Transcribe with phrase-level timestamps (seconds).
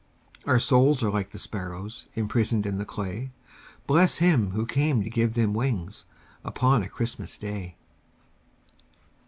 [0.47, 3.33] Our souls are like the sparrows Imprisoned in the clay,
[3.85, 6.05] Bless Him who came to give them wings
[6.43, 7.75] Upon a Christmas Day!